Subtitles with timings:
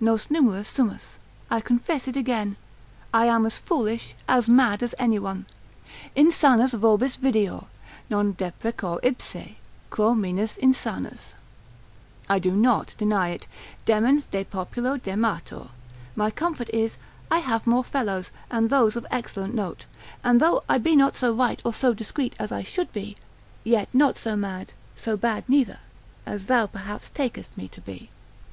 [0.00, 1.16] Nos numerus sumus,
[1.48, 2.56] I confess it again,
[3.14, 5.46] I am as foolish, as mad as any one.
[6.16, 7.66] Insanus vobis videor,
[8.10, 9.54] non deprecor ipse,
[9.90, 11.34] Quo minus insanus,———
[12.28, 13.46] I do not deny it,
[13.84, 15.68] demens de populo dematur.
[16.16, 16.98] My comfort is,
[17.30, 19.86] I have more fellows, and those of excellent note.
[20.24, 23.16] And though I be not so right or so discreet as I should be,
[23.62, 25.78] yet not so mad, so bad neither,
[26.26, 28.10] as thou perhaps takest me to be.